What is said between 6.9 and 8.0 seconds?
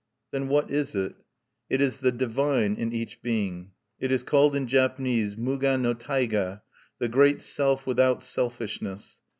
the Great Self